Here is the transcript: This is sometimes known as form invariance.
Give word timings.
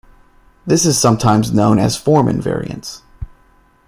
This 0.65 0.83
is 0.87 0.97
sometimes 0.99 1.53
known 1.53 1.77
as 1.77 1.95
form 1.95 2.25
invariance. 2.25 3.03